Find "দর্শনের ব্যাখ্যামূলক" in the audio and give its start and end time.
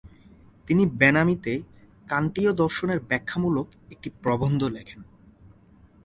2.53-3.67